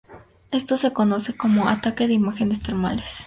Esto 0.49 0.77
se 0.77 0.93
conoce 0.93 1.37
como 1.37 1.69
"ataque 1.69 2.07
de 2.07 2.13
imágenes 2.15 2.63
termales". 2.63 3.19